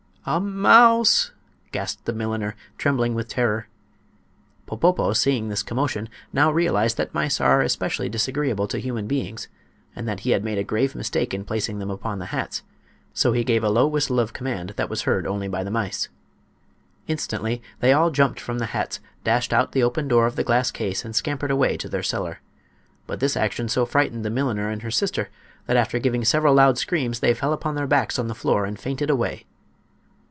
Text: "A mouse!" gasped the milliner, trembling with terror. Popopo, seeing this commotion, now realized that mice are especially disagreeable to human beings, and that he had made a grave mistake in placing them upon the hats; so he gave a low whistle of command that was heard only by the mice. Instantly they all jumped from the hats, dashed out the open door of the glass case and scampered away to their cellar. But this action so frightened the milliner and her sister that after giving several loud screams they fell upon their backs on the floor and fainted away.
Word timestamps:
"A 0.23 0.39
mouse!" 0.39 1.31
gasped 1.71 2.05
the 2.05 2.13
milliner, 2.13 2.55
trembling 2.77 3.15
with 3.15 3.27
terror. 3.27 3.67
Popopo, 4.67 5.13
seeing 5.13 5.49
this 5.49 5.63
commotion, 5.63 6.07
now 6.31 6.51
realized 6.51 6.97
that 6.97 7.11
mice 7.15 7.41
are 7.41 7.61
especially 7.63 8.07
disagreeable 8.07 8.67
to 8.67 8.77
human 8.77 9.07
beings, 9.07 9.47
and 9.95 10.07
that 10.07 10.19
he 10.19 10.29
had 10.29 10.43
made 10.43 10.59
a 10.59 10.63
grave 10.63 10.93
mistake 10.93 11.33
in 11.33 11.43
placing 11.43 11.79
them 11.79 11.89
upon 11.89 12.19
the 12.19 12.27
hats; 12.27 12.61
so 13.15 13.31
he 13.31 13.43
gave 13.43 13.63
a 13.63 13.69
low 13.69 13.87
whistle 13.87 14.19
of 14.19 14.31
command 14.31 14.73
that 14.77 14.91
was 14.91 15.01
heard 15.01 15.25
only 15.25 15.47
by 15.47 15.63
the 15.63 15.71
mice. 15.71 16.07
Instantly 17.07 17.59
they 17.79 17.91
all 17.91 18.11
jumped 18.11 18.39
from 18.39 18.59
the 18.59 18.67
hats, 18.77 18.99
dashed 19.23 19.51
out 19.51 19.71
the 19.71 19.81
open 19.81 20.07
door 20.07 20.27
of 20.27 20.35
the 20.35 20.43
glass 20.43 20.69
case 20.69 21.03
and 21.03 21.15
scampered 21.15 21.49
away 21.49 21.75
to 21.75 21.89
their 21.89 22.03
cellar. 22.03 22.41
But 23.07 23.21
this 23.21 23.35
action 23.35 23.69
so 23.69 23.87
frightened 23.87 24.23
the 24.23 24.29
milliner 24.29 24.69
and 24.69 24.83
her 24.83 24.91
sister 24.91 25.31
that 25.65 25.77
after 25.77 25.97
giving 25.97 26.23
several 26.23 26.53
loud 26.53 26.77
screams 26.77 27.21
they 27.21 27.33
fell 27.33 27.53
upon 27.53 27.73
their 27.73 27.87
backs 27.87 28.19
on 28.19 28.27
the 28.27 28.35
floor 28.35 28.65
and 28.65 28.79
fainted 28.79 29.09
away. 29.09 29.47